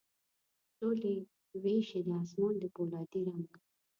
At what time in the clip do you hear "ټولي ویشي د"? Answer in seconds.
0.77-2.09